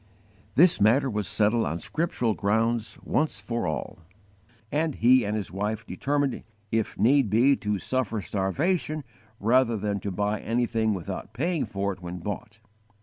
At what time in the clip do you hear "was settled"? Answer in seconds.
1.11-1.67